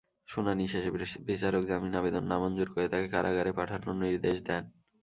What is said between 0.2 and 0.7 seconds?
শুনানি